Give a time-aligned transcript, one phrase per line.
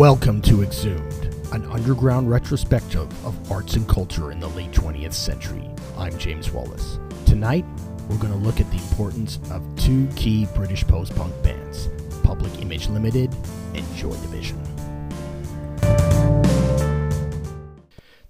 [0.00, 5.68] Welcome to Exhumed, an underground retrospective of arts and culture in the late 20th century.
[5.98, 6.98] I'm James Wallace.
[7.26, 7.66] Tonight,
[8.08, 11.90] we're going to look at the importance of two key British post punk bands
[12.22, 13.30] Public Image Limited
[13.74, 14.58] and Joy Division.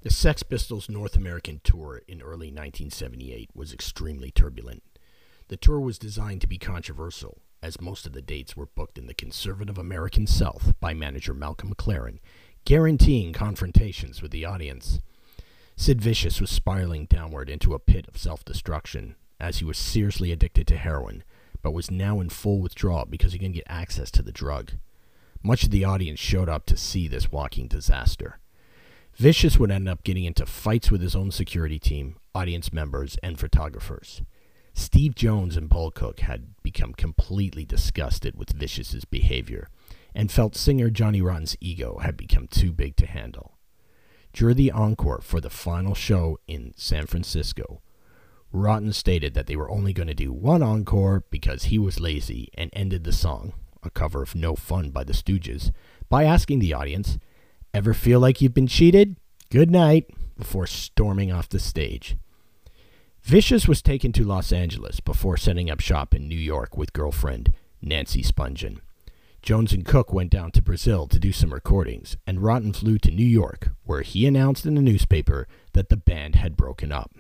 [0.02, 4.82] The Sex Pistols' North American tour in early 1978 was extremely turbulent.
[5.46, 9.06] The tour was designed to be controversial, as most of the dates were booked in
[9.06, 12.18] the conservative American South by manager Malcolm McLaren,
[12.64, 15.00] guaranteeing confrontations with the audience.
[15.76, 20.30] Sid Vicious was spiraling downward into a pit of self destruction, as he was seriously
[20.32, 21.25] addicted to heroin,
[21.62, 24.72] but was now in full withdrawal because he couldn't get access to the drug.
[25.43, 28.38] Much of the audience showed up to see this walking disaster.
[29.14, 33.38] Vicious would end up getting into fights with his own security team, audience members, and
[33.38, 34.22] photographers.
[34.74, 39.69] Steve Jones and Paul Cook had become completely disgusted with Vicious's behavior
[40.14, 43.58] and felt singer Johnny Rotten's ego had become too big to handle.
[44.32, 47.82] During the encore for the final show in San Francisco,
[48.52, 52.48] Rotten stated that they were only going to do one encore because he was lazy
[52.55, 55.72] and ended the song, a cover of No Fun by the Stooges,
[56.08, 57.18] by asking the audience,
[57.72, 59.16] Ever feel like you've been cheated?
[59.50, 62.16] Good night, before storming off the stage.
[63.31, 67.53] Vicious was taken to Los Angeles before setting up shop in New York with girlfriend
[67.81, 68.81] Nancy Spungen.
[69.41, 73.12] Jones and Cook went down to Brazil to do some recordings, and Rotten flew to
[73.12, 77.12] New York, where he announced in a newspaper that the band had broken up.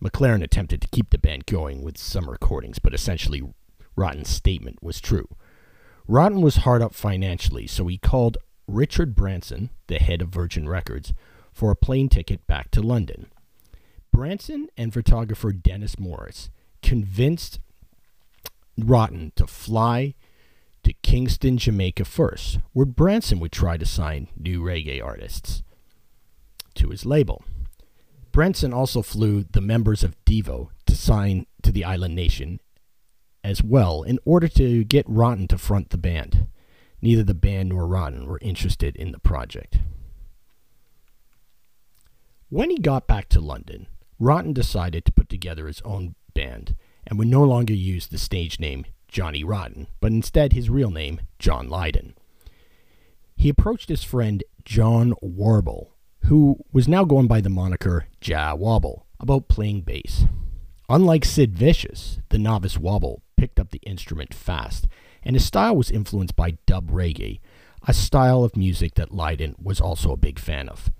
[0.00, 3.42] McLaren attempted to keep the band going with some recordings, but essentially
[3.96, 5.26] Rotten's statement was true.
[6.06, 11.12] Rotten was hard up financially, so he called Richard Branson, the head of Virgin Records,
[11.52, 13.26] for a plane ticket back to London.
[14.14, 16.48] Branson and photographer Dennis Morris
[16.82, 17.58] convinced
[18.78, 20.14] Rotten to fly
[20.84, 25.64] to Kingston, Jamaica first, where Branson would try to sign new reggae artists
[26.76, 27.42] to his label.
[28.30, 32.60] Branson also flew the members of Devo to sign to the island nation
[33.42, 36.46] as well in order to get Rotten to front the band.
[37.02, 39.78] Neither the band nor Rotten were interested in the project.
[42.48, 43.88] When he got back to London,
[44.18, 46.74] Rotten decided to put together his own band
[47.06, 51.20] and would no longer use the stage name Johnny Rotten, but instead his real name,
[51.38, 52.14] John Lydon.
[53.36, 55.94] He approached his friend John Wardle,
[56.24, 60.24] who was now going by the moniker Jah Wobble, about playing bass.
[60.88, 64.86] Unlike Sid Vicious, the novice Wobble picked up the instrument fast,
[65.22, 67.40] and his style was influenced by dub reggae,
[67.86, 70.90] a style of music that Lydon was also a big fan of.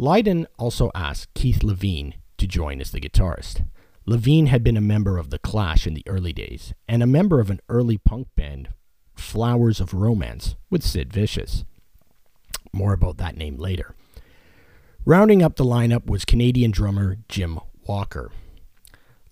[0.00, 3.66] Lydon also asked Keith Levene to join as the guitarist.
[4.06, 7.40] Levene had been a member of The Clash in the early days and a member
[7.40, 8.68] of an early punk band,
[9.16, 11.64] Flowers of Romance, with Sid Vicious.
[12.72, 13.96] More about that name later.
[15.04, 18.30] Rounding up the lineup was Canadian drummer Jim Walker.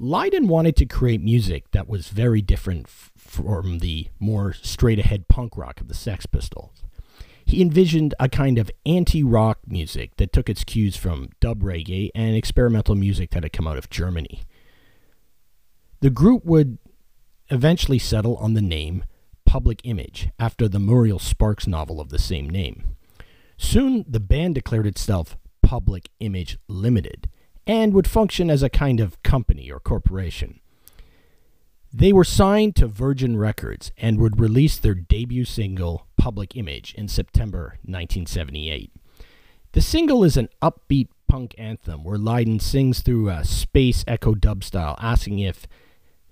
[0.01, 5.57] Lydon wanted to create music that was very different from the more straight ahead punk
[5.57, 6.83] rock of the Sex Pistols.
[7.47, 12.11] He envisioned a kind of anti rock music that took its cues from dub reggae
[12.13, 14.43] and experimental music that had come out of Germany.
[16.01, 16.79] The group would
[17.49, 19.05] eventually settle on the name
[19.45, 22.97] Public Image after the Muriel Spark's novel of the same name.
[23.57, 27.31] Soon, the band declared itself Public Image Limited
[27.65, 30.61] and would function as a kind of company or corporation.
[31.93, 37.07] They were signed to Virgin Records and would release their debut single, Public Image, in
[37.07, 38.91] September 1978.
[39.71, 44.65] The single is an upbeat punk anthem where Lydon sings through a space echo dub
[44.65, 45.69] style, asking if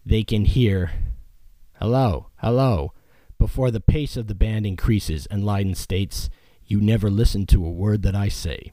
[0.05, 0.91] they can hear
[1.75, 2.93] hello, hello,
[3.39, 6.29] before the pace of the band increases and Lydon states,
[6.67, 8.73] You never listen to a word that I say.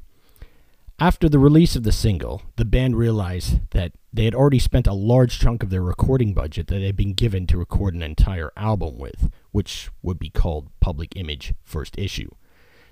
[0.97, 4.93] After the release of the single, the band realized that they had already spent a
[4.93, 8.51] large chunk of their recording budget that they had been given to record an entire
[8.57, 12.29] album with, which would be called Public Image First Issue.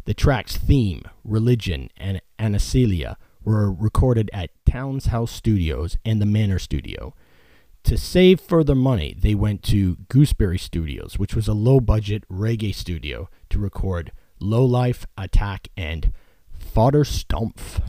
[0.06, 6.60] The tracks Theme, Religion, and Annalisa were recorded at Towns House Studios and the Manor
[6.60, 7.14] Studio.
[7.84, 12.76] To save further money, they went to Gooseberry Studios, which was a low budget reggae
[12.76, 16.12] studio, to record Low Life, Attack, and
[16.60, 17.82] Fodderstompf.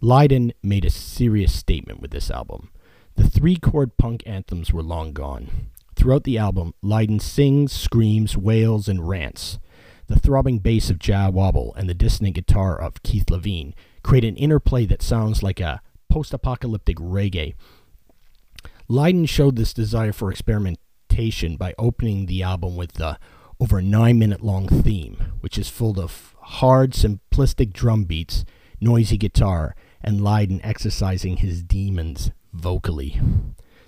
[0.00, 2.70] Lydon made a serious statement with this album.
[3.16, 5.69] The three chord punk anthems were long gone.
[6.00, 9.58] Throughout the album, Lydon sings, screams, wails, and rants.
[10.06, 14.34] The throbbing bass of Jah Wobble and the dissonant guitar of Keith Levene create an
[14.36, 17.52] interplay that sounds like a post apocalyptic reggae.
[18.88, 23.18] Lydon showed this desire for experimentation by opening the album with the
[23.60, 28.46] over nine minute long theme, which is full of hard, simplistic drum beats,
[28.80, 33.20] noisy guitar, and Lydon exercising his demons vocally.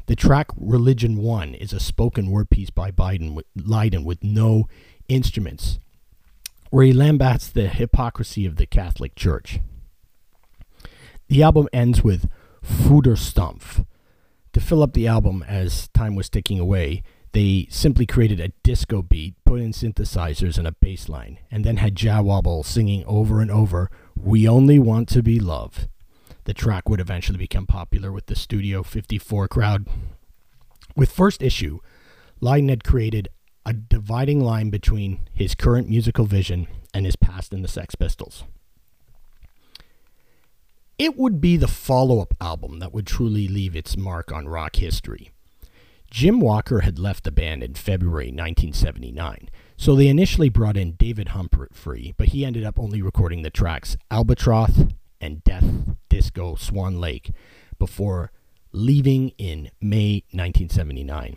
[0.06, 4.66] The track Religion One is a spoken word piece by Biden with, Lydon with no
[5.08, 5.78] instruments,
[6.70, 9.60] where he lambasts the hypocrisy of the Catholic Church.
[11.28, 12.28] The album ends with
[12.64, 13.86] Fodderstompf.
[14.52, 17.02] To fill up the album as time was ticking away,
[17.32, 21.78] they simply created a disco beat, put in synthesizers and a bass line, and then
[21.78, 22.22] had Jah
[22.64, 25.88] singing over and over, We Only Want to Be Loved.
[26.44, 29.86] The track would eventually become popular with the Studio 54 crowd.
[30.96, 31.78] With first issue,
[32.40, 33.28] Lydon had created
[33.64, 38.44] a dividing line between his current musical vision and his past in the Sex Pistols.
[40.98, 44.76] It would be the follow up album that would truly leave its mark on rock
[44.76, 45.30] history.
[46.10, 51.28] Jim Walker had left the band in February 1979, so they initially brought in David
[51.28, 54.84] Humphrey, but he ended up only recording the tracks Albatross
[55.22, 55.64] and Death
[56.10, 57.30] Disco Swan Lake
[57.78, 58.30] before
[58.72, 61.36] leaving in May 1979.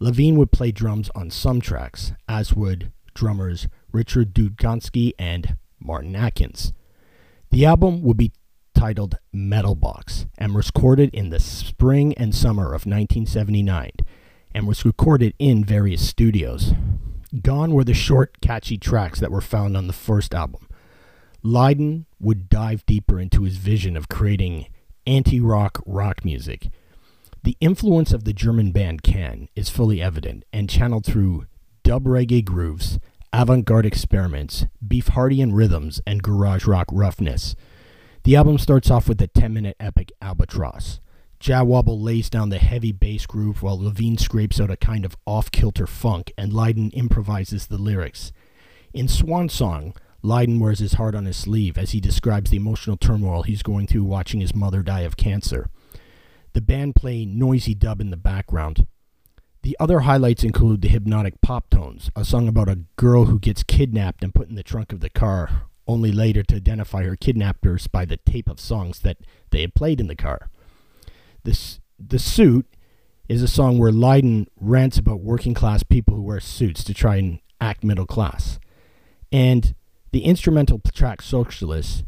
[0.00, 6.72] Levene would play drums on some tracks, as would drummers Richard Dudanski and Martin Atkins.
[7.50, 8.32] The album would be
[8.74, 13.90] titled Metal Box and was recorded in the spring and summer of 1979
[14.54, 16.72] and was recorded in various studios.
[17.42, 20.68] Gone were the short, catchy tracks that were found on the first album.
[21.46, 24.66] Lydon would dive deeper into his vision of creating
[25.06, 26.70] anti rock rock music.
[27.42, 31.44] The influence of the German band Can is fully evident and channeled through
[31.82, 32.98] dub reggae grooves,
[33.30, 37.54] avant garde experiments, Beefheartian rhythms, and garage rock roughness.
[38.22, 41.00] The album starts off with the 10 minute epic Albatross.
[41.40, 45.14] Jah Wobble lays down the heavy bass groove while Levene scrapes out a kind of
[45.26, 48.32] off kilter funk and Lydon improvises the lyrics.
[48.94, 49.92] In Swan Song,
[50.24, 53.86] Lydon wears his heart on his sleeve as he describes the emotional turmoil he's going
[53.86, 55.68] through watching his mother die of cancer.
[56.54, 58.86] The band play noisy dub in the background.
[59.62, 63.62] The other highlights include the hypnotic pop tones, a song about a girl who gets
[63.62, 67.86] kidnapped and put in the trunk of the car, only later to identify her kidnappers
[67.86, 69.18] by the tape of songs that
[69.50, 70.48] they had played in the car.
[71.42, 72.66] This, the Suit
[73.28, 77.16] is a song where Lydon rants about working class people who wear suits to try
[77.16, 78.58] and act middle class.
[79.30, 79.74] And
[80.14, 82.04] the instrumental track Socialist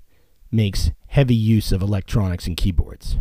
[0.52, 3.18] makes heavy use of electronics and keyboards.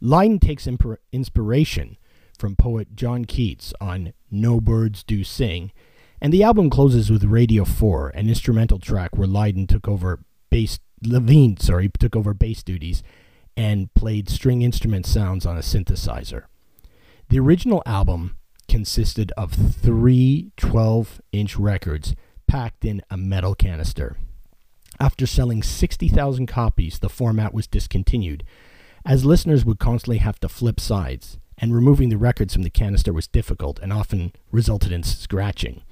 [0.00, 0.68] Lydon takes
[1.10, 1.98] inspiration
[2.38, 5.72] from poet John Keats on No Birds Do Sing
[6.20, 10.78] and the album closes with Radio 4, an instrumental track where Lydon took over bass
[11.04, 13.02] Levene, sorry, took over bass duties
[13.56, 16.44] and played string instrument sounds on a synthesizer.
[17.30, 18.36] The original album
[18.68, 22.14] consisted of three 12 inch records
[22.50, 24.16] packed in a metal canister.
[24.98, 28.42] After selling 60,000 copies, the format was discontinued,
[29.06, 33.12] as listeners would constantly have to flip sides, and removing the records from the canister
[33.12, 35.82] was difficult and often resulted in scratching.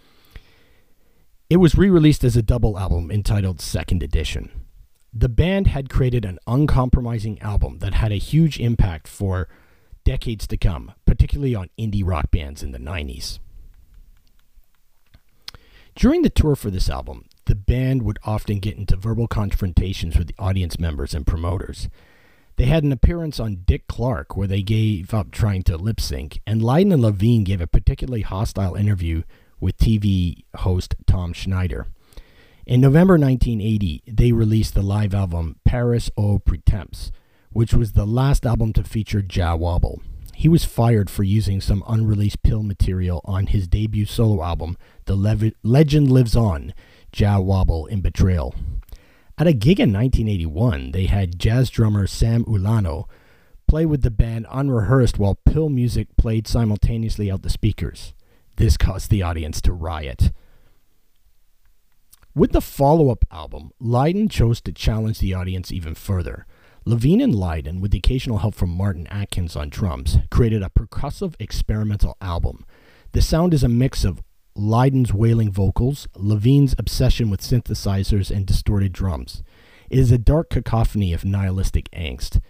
[1.49, 4.51] It was re released as a double album entitled Second Edition.
[5.15, 9.49] The band had created an uncompromising album that had a huge impact for
[10.03, 13.39] decades to come, particularly on indie rock bands in the 90s.
[15.99, 20.29] During the tour for this album, the band would often get into verbal confrontations with
[20.29, 21.89] the audience members and promoters.
[22.55, 26.41] They had an appearance on Dick Clark where they gave up trying to lip sync,
[26.47, 29.25] and Lydon and Levene gave a particularly hostile interview
[29.59, 31.89] with TV host Tom Snyder.
[32.65, 37.11] In November 1980, they released the live album Paris au Printemps,
[37.51, 40.01] which was the last album to feature Jah Wobble.
[40.39, 45.17] He was fired for using some unreleased PiL material on his debut solo album, The
[45.17, 46.73] Le- Legend Lives On,
[47.11, 48.55] Jah Wobble in Betrayal.
[49.37, 53.07] At a gig in 1981, they had jazz drummer Sam Ulano
[53.67, 58.15] play with the band unrehearsed while PiL music played simultaneously out the speakers.
[58.59, 60.31] This caused the audience to riot.
[62.37, 66.47] With the follow up album, Lydon chose to challenge the audience even further.
[66.89, 71.35] Levene and Lydon, with the occasional help from Martin Atkins on drums, created a percussive
[71.39, 72.65] experimental album.
[73.13, 74.23] The sound is a mix of
[74.55, 79.43] Lydon's wailing vocals, Levene's obsession with synthesizers and distorted drums.
[79.91, 82.41] It is a dark cacophony of nihilistic angst.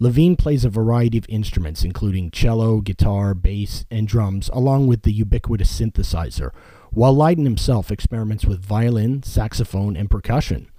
[0.00, 5.12] Levene plays a variety of instruments, including cello, guitar, bass, and drums, along with the
[5.12, 6.50] ubiquitous synthesizer,
[6.92, 10.71] while Lydon himself experiments with violin, saxophone, and percussion.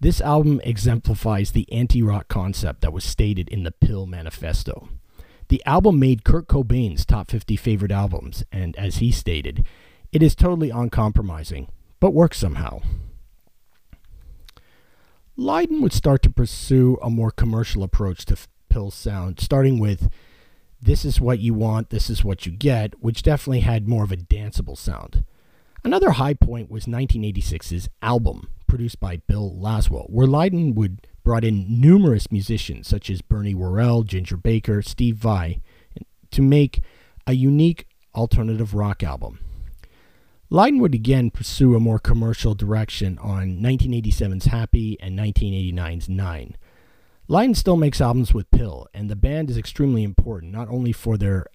[0.00, 4.88] This album exemplifies the anti rock concept that was stated in the PiL Manifesto.
[5.48, 9.64] The album made Kurt Cobain's top 50 favorite albums, and as he stated,
[10.12, 11.68] It is totally uncompromising,
[12.00, 12.80] but works somehow.
[15.36, 18.36] Lydon would start to pursue a more commercial approach to
[18.68, 20.08] PiL's sound, starting with
[20.80, 24.12] This is what you want, this is what you get, which definitely had more of
[24.12, 25.24] a danceable sound.
[25.82, 31.80] Another high point was 1986's album, produced by Bill Laswell, where Lydon would brought in
[31.80, 35.60] numerous musicians such as Bernie Worrell, Ginger Baker, Steve Vai,
[36.32, 36.80] to make
[37.24, 39.38] a unique alternative rock album.
[40.50, 46.56] Lydon would again pursue a more commercial direction on 1987's Happy and 1989's Nine.
[47.28, 51.16] Lydon still makes albums with PiL, and the band is extremely important not only for
[51.16, 51.46] their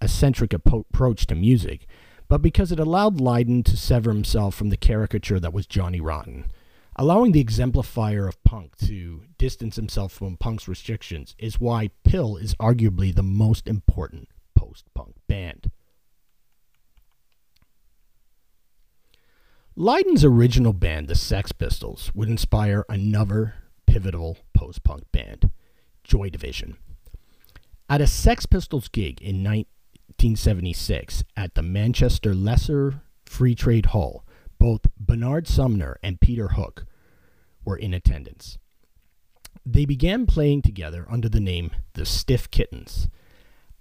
[0.00, 1.88] eccentric approach to music,
[2.28, 6.44] but because it allowed Lydon to sever himself from the caricature that was Johnny Rotten.
[7.00, 12.56] Allowing the exemplifier of punk to distance himself from punk's restrictions is why PiL is
[12.56, 15.70] arguably the most important post punk band.
[19.76, 23.54] Lydon's original band, the Sex Pistols, would inspire another
[23.86, 25.52] pivotal post punk band,
[26.02, 26.78] Joy Division.
[27.88, 34.24] At a Sex Pistols gig in 1976 at the Manchester Lesser Free Trade Hall,
[34.58, 36.86] both Bernard Sumner and Peter Hook
[37.68, 38.56] were in attendance.
[39.66, 43.10] They began playing together under the name the Stiff Kittens.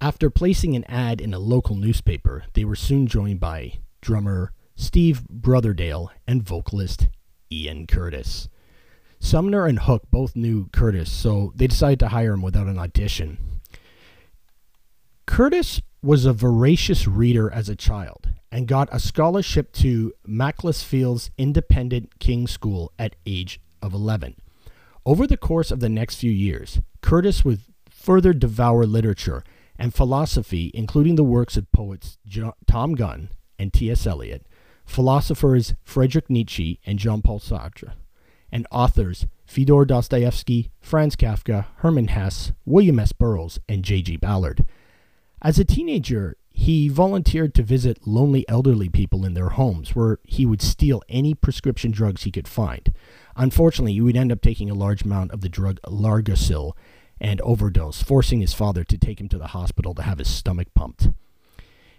[0.01, 5.23] After placing an ad in a local newspaper, they were soon joined by drummer Steve
[5.29, 7.07] Brotherdale and vocalist
[7.49, 8.49] Ian Curtis.
[9.19, 13.37] Sumner and Hook both knew Curtis, so they decided to hire him without an audition.
[15.25, 22.19] Curtis was a voracious reader as a child and got a scholarship to Macclesfield's Independent
[22.19, 24.35] King's School at age of 11.
[25.05, 29.43] Over the course of the next few years, Curtis would further devour literature
[29.79, 32.17] and philosophy, including the works of poets
[32.67, 34.05] Thom Gunn and T.S.
[34.05, 34.45] Eliot,
[34.85, 37.93] philosophers Friedrich Nietzsche and Jean Paul Sartre,
[38.51, 43.13] and authors Fyodor Dostoevsky, Franz Kafka, Hermann Hesse, William S.
[43.13, 44.17] Burroughs, and J.G.
[44.17, 44.65] Ballard.
[45.41, 50.45] As a teenager, he volunteered to visit lonely elderly people in their homes, where he
[50.45, 52.93] would steal any prescription drugs he could find.
[53.37, 56.73] Unfortunately, he would end up taking a large amount of the drug Largactil
[57.21, 60.67] and overdose, forcing his father to take him to the hospital to have his stomach
[60.73, 61.09] pumped.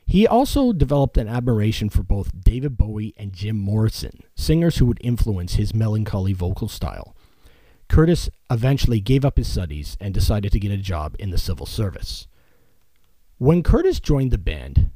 [0.04, 4.98] He also developed an admiration for both David Bowie and Jim Morrison, singers who would
[5.00, 7.14] influence his melancholy vocal style.
[7.88, 11.66] Curtis eventually gave up his studies and decided to get a job in the civil
[11.66, 12.26] service.
[13.38, 14.90] When Curtis joined the band,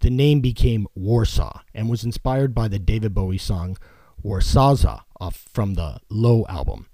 [0.00, 3.76] the name became Warsaw and was inspired by the David Bowie song
[4.24, 6.88] Warszawa off from the Low album.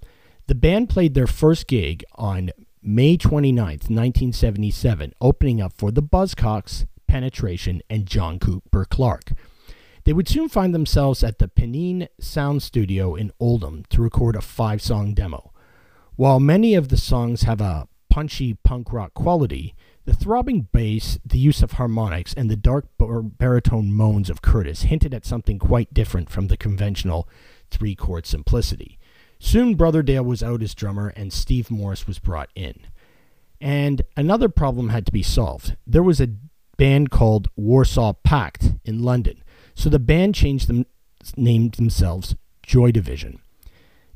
[0.47, 2.51] The band played their first gig on
[2.81, 9.31] May 29th, 1977, opening up for the Buzzcocks, Penetration, and John Cooper Clarke.
[10.03, 14.41] They would soon find themselves at the Pennine Sound Studio in Oldham to record a
[14.41, 15.51] five song demo.
[16.15, 19.73] While many of the songs have a punchy punk rock quality,
[20.05, 24.83] the throbbing bass, the use of harmonics, and the dark bar- baritone moans of Curtis
[24.83, 27.27] hinted at something quite different from the conventional
[27.71, 28.97] three chord simplicity.
[29.39, 32.79] Soon, Brotherdale was out as drummer, and Steve Morris was brought in.
[33.61, 35.75] And another problem had to be solved.
[35.85, 36.33] There was a
[36.77, 39.43] band called Warsaw Pact in London,
[39.73, 40.85] so the band changed them,
[41.37, 43.39] named themselves Joy Division.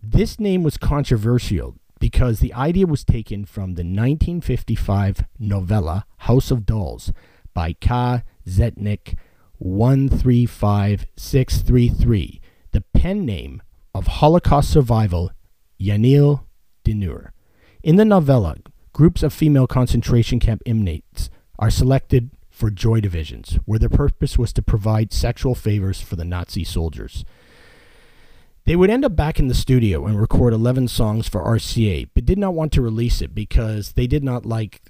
[0.01, 6.65] This name was controversial because the idea was taken from the 1955 novella House of
[6.65, 7.11] Dolls
[7.53, 8.23] by K.
[8.47, 9.17] Zetnik
[9.59, 12.38] 135633,
[12.71, 13.61] the pen name
[13.93, 15.31] of Holocaust survival
[15.79, 16.43] Yehiel
[16.83, 17.29] Dinur.
[17.83, 18.57] In the novella,
[18.93, 24.51] groups of female concentration camp inmates are selected for joy divisions, where their purpose was
[24.53, 27.23] to provide sexual favors for the Nazi soldiers.
[28.65, 32.25] They would end up back in the studio and record 11 songs for RCA, but
[32.25, 34.81] did not want to release it because they did not like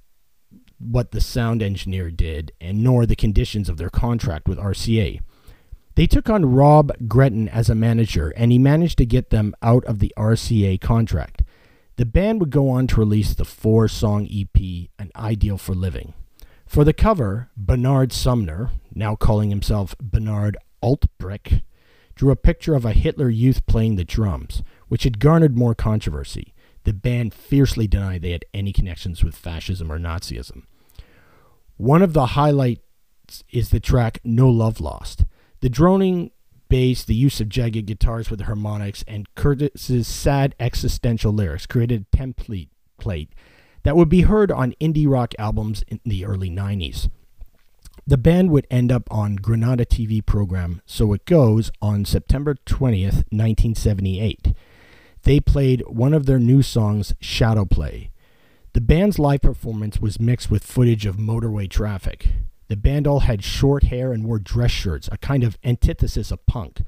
[0.80, 5.20] what the sound engineer did and nor the conditions of their contract with RCA.
[6.00, 9.84] They took on Rob Gretton as a manager and he managed to get them out
[9.84, 11.42] of the RCA contract.
[11.98, 16.14] The band would go on to release the four song EP, An Ideal for Living.
[16.66, 21.64] For the cover, Bernard Sumner, now calling himself Bernard Albrecht,
[22.16, 26.54] drew a picture of a Hitler youth playing the drums, which had garnered more controversy.
[26.86, 30.64] The band fiercely denied they had any connections with fascism or Nazism.
[31.76, 35.26] One of the highlights is the track No Love Lost.
[35.62, 36.32] The droning
[36.70, 42.18] bass, the use of jagged guitars with harmonics, and Curtis's sad existential lyrics created a
[42.18, 43.34] template plate
[43.84, 47.10] that would be heard on indie rock albums in the early 90s.
[48.06, 53.24] The band would end up on Granada TV program So It Goes on September 20th,
[53.30, 54.54] 1978.
[55.24, 58.12] They played one of their new songs, Shadow Play.
[58.74, 62.30] The band's live performance was mixed with footage of motorway traffic.
[62.70, 66.46] The band all had short hair and wore dress shirts, a kind of antithesis of
[66.46, 66.82] punk.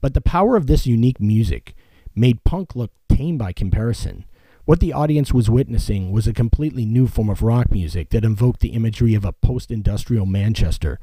[0.00, 1.74] But the power of this unique music
[2.14, 4.24] made punk look tame by comparison.
[4.64, 8.60] What the audience was witnessing was a completely new form of rock music that invoked
[8.60, 10.98] the imagery of a post industrial Manchester.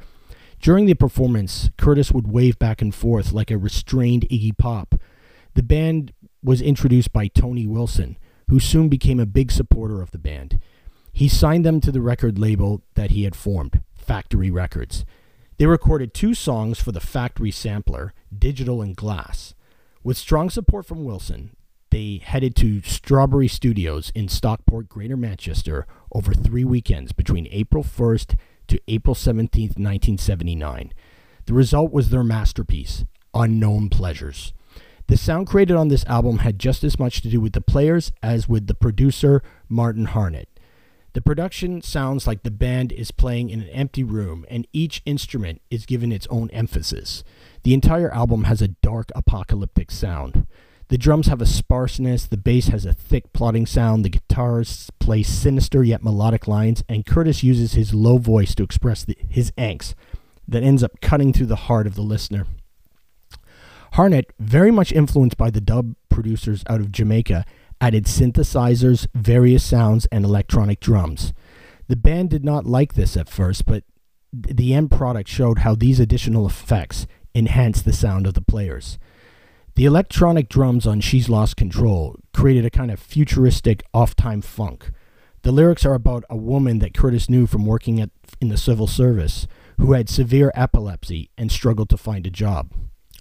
[0.62, 4.96] During the performance, Curtis would wave back and forth like a restrained Iggy Pop.
[5.54, 6.14] The band
[6.44, 8.18] was introduced by Tony Wilson,
[8.50, 10.60] who soon became a big supporter of the band.
[11.12, 15.06] He signed them to the record label that he had formed, Factory Records.
[15.58, 19.56] They recorded two songs for the Factory sampler, Digital and Glass.
[20.04, 21.56] With strong support from Wilson,
[21.92, 28.36] they headed to Strawberry Studios in Stockport, Greater Manchester, over three weekends between April 1st
[28.68, 30.92] to April 17th, 1979.
[31.46, 34.54] The result was their masterpiece, Unknown Pleasures.
[35.08, 38.12] The sound created on this album had just as much to do with the players
[38.22, 40.50] as with the producer, Martin Hannett.
[41.16, 45.62] The production sounds like the band is playing in an empty room, and each instrument
[45.70, 47.24] is given its own emphasis.
[47.64, 50.46] The entire album has a dark, apocalyptic sound.
[50.90, 55.24] The drums have a sparseness, the bass has a thick, plodding sound, the guitars play
[55.24, 59.94] sinister yet melodic lines, and Curtis uses his low voice to express the, his angst
[60.46, 62.46] that ends up cutting through the heart of the listener.
[63.94, 67.46] Hannett, very much influenced by the dub producers out of Jamaica,
[67.82, 71.34] added synthesizers, various sounds, and electronic drums.
[71.88, 73.84] The band did not like this at first, but
[74.32, 78.98] the end product showed how these additional effects enhanced the sound of the players.
[79.76, 84.90] The electronic drums on She's Lost Control created a kind of futuristic off time funk.
[85.42, 88.10] The lyrics are about a woman that Curtis knew from working at,
[88.42, 92.74] in the civil service who had severe epilepsy and struggled to find a job.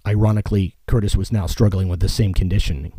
[0.06, 2.92] Ironically, Curtis was now struggling with the same condition.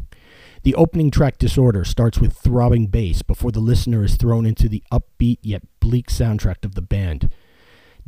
[0.65, 4.82] The opening track Disorder starts with throbbing bass before the listener is thrown into the
[4.91, 7.32] upbeat yet bleak soundtrack of the band.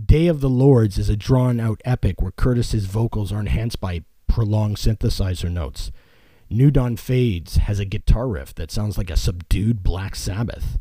[0.04, 4.06] Day of the Lords is a drawn out epic where Curtis's vocals are enhanced by
[4.26, 5.91] prolonged synthesizer notes.
[6.50, 10.80] New Dawn Fades has a guitar riff that sounds like a subdued Black Sabbath.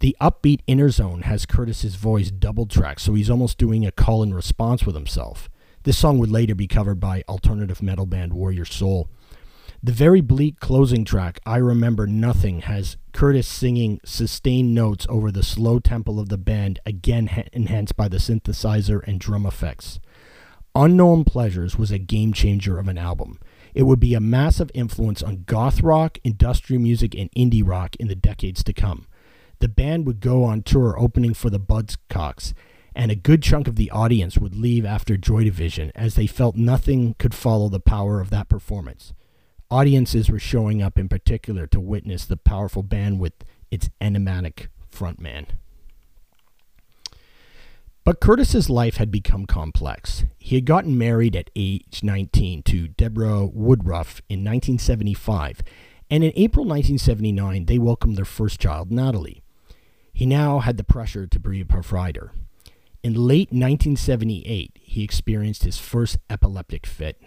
[0.00, 4.24] The upbeat Inner Zone has Curtis's voice double tracked, so he's almost doing a call
[4.24, 5.48] and response with himself.
[5.84, 9.08] This song would later be covered by alternative metal band Warrior Soul.
[9.84, 15.42] The very bleak closing track, I Remember Nothing, has Curtis singing sustained notes over the
[15.42, 19.98] slow tempo of the band, again enhanced by the synthesizer and drum effects.
[20.76, 23.40] Unknown Pleasures was a game changer of an album.
[23.74, 28.06] It would be a massive influence on goth rock, industrial music, and indie rock in
[28.06, 29.08] the decades to come.
[29.58, 32.52] The band would go on tour opening for the Buzzcocks,
[32.94, 36.54] and a good chunk of the audience would leave after Joy Division as they felt
[36.54, 39.12] nothing could follow the power of that performance.
[39.72, 43.32] Audiences were showing up in particular to witness the powerful band with
[43.70, 45.46] its enigmatic frontman.
[48.04, 50.24] But Curtis's life had become complex.
[50.36, 55.62] He had gotten married at age 19 to Deborah Woodruff in 1975,
[56.10, 59.42] and in April 1979 they welcomed their first child, Natalie.
[60.12, 62.32] He now had the pressure to be a provider.
[63.02, 67.20] In late 1978, he experienced his first epileptic fit.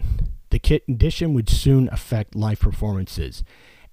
[0.48, 3.44] The condition would soon affect live performances,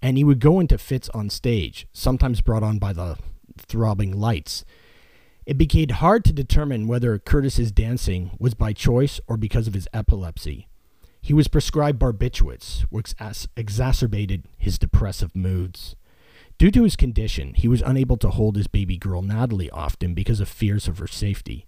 [0.02, 3.18] and he would go into fits on stage, sometimes brought on by the
[3.58, 4.64] throbbing lights.
[5.46, 9.90] It became hard to determine whether Curtis's dancing was by choice or because of his
[9.94, 10.70] epilepsy.
[11.22, 13.14] He was prescribed barbiturates, which
[13.58, 15.98] exacerbated his depressive moods.
[16.58, 20.40] Due to his condition, he was unable to hold his baby girl Natalie often because
[20.40, 21.66] of fears of her safety.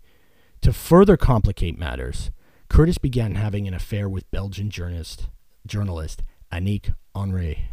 [0.65, 2.31] To further complicate matters,
[2.69, 5.29] Curtis began having an affair with Belgian journalist,
[5.67, 7.69] journalist Annick Henry.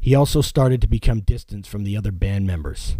[0.00, 2.96] He also started to become distant from the other band members.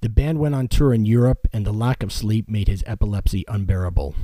[0.00, 3.44] The band went on tour in Europe, and the lack of sleep made his epilepsy
[3.46, 4.14] unbearable.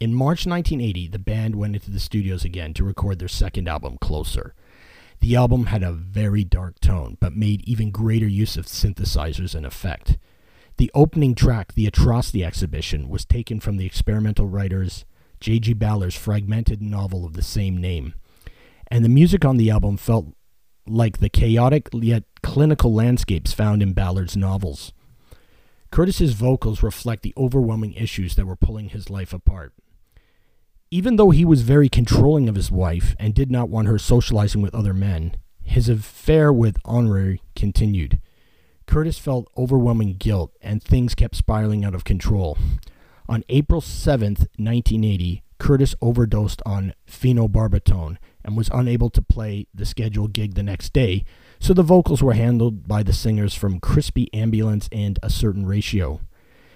[0.00, 3.98] In March 1980, the band went into the studios again to record their second album,
[4.00, 4.54] Closer.
[5.20, 9.66] The album had a very dark tone, but made even greater use of synthesizers and
[9.66, 10.16] effect.
[10.76, 15.04] The opening track, The Atrocity Exhibition, was taken from the experimental writer's
[15.40, 15.74] J.G.
[15.74, 18.14] Ballard's fragmented novel of the same name.
[18.88, 20.34] And the music on the album felt
[20.86, 24.92] like the chaotic yet clinical landscapes found in Ballard's novels.
[25.90, 29.72] Curtis's vocals reflect the overwhelming issues that were pulling his life apart.
[30.90, 34.60] Even though he was very controlling of his wife and did not want her socializing
[34.60, 38.20] with other men, his affair with Henri continued.
[38.86, 42.58] Curtis felt overwhelming guilt, and things kept spiraling out of control.
[43.28, 50.34] On April 7th, 1980, Curtis overdosed on phenobarbital and was unable to play the scheduled
[50.34, 51.24] gig the next day,
[51.58, 56.20] so the vocals were handled by the singers from Crispy Ambulance and A Certain Ratio.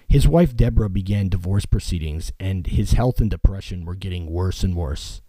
[0.09, 4.75] His wife Deborah began divorce proceedings, and his health and depression were getting worse and
[4.75, 5.21] worse.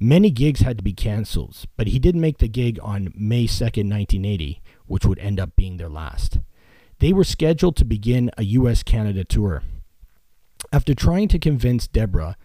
[0.00, 3.90] Many gigs had to be canceled, but he did make the gig on May 2nd,
[3.90, 6.38] 1980, which would end up being their last.
[6.98, 8.82] They were scheduled to begin a U.S.
[8.82, 9.62] Canada tour.
[10.72, 12.36] After trying to convince Deborah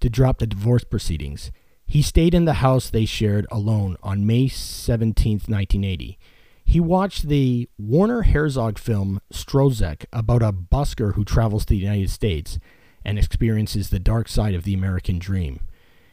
[0.00, 1.50] to drop the divorce proceedings,
[1.86, 6.18] he stayed in the house they shared alone on May 17, 1980.
[6.64, 12.10] He watched the Werner Herzog film Stroszek about a busker who travels to the United
[12.10, 12.58] States
[13.04, 15.60] and experiences the dark side of the American dream.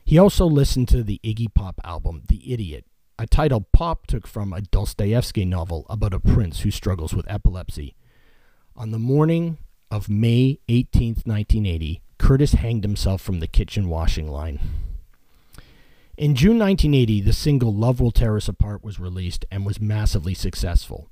[0.06, 2.86] He also listened to the Iggy Pop album The Idiot,
[3.24, 7.96] a title Pop took from a Dostoevsky novel about a prince who struggles with epilepsy.
[8.76, 9.60] On the morning
[9.90, 14.60] of May 18, 1980, Curtis hanged himself from the kitchen washing line.
[16.18, 20.34] In June 1980, the single Love Will Tear Us Apart was released and was massively
[20.34, 21.10] successful.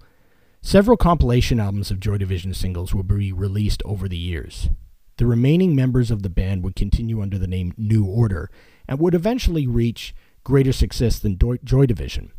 [0.62, 4.68] Several compilation albums of Joy Division singles will be released over the years.
[5.16, 8.52] The remaining members of the band would continue under the name New Order
[8.86, 12.32] and would eventually reach greater success than Joy Division.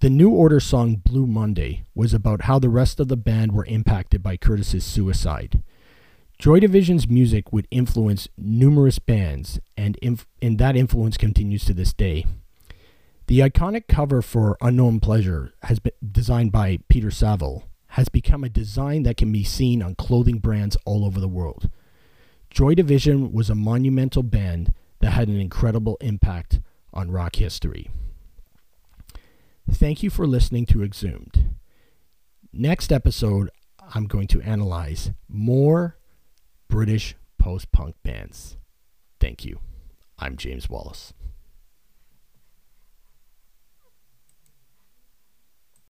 [0.00, 3.64] The New Order song Blue Monday was about how the rest of the band were
[3.64, 5.62] impacted by Curtis's suicide.
[6.38, 11.94] Joy Division's music would influence numerous bands, and, inf- and that influence continues to this
[11.94, 12.26] day.
[13.26, 18.50] The iconic cover for Unknown Pleasure has been designed by Peter Saville, has become a
[18.50, 21.70] design that can be seen on clothing brands all over the world.
[22.50, 26.60] Joy Division was a monumental band that had an incredible impact
[26.96, 27.90] on rock history.
[29.70, 31.50] Thank you for listening to Exhumed.
[32.52, 33.50] Next episode,
[33.94, 35.98] I'm going to analyze more
[36.68, 38.56] British post punk bands.
[39.20, 39.60] Thank you.
[40.18, 41.12] I'm James Wallace.